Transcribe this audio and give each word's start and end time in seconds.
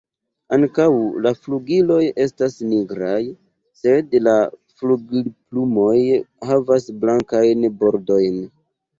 Ankaŭ 0.55 0.85
la 1.23 1.31
flugiloj 1.39 1.97
estas 2.23 2.55
nigraj, 2.69 3.19
sed 3.81 4.15
la 4.27 4.33
flugilplumoj 4.79 5.93
havas 6.53 6.89
blankajn 7.05 7.69
bordojn. 7.83 8.41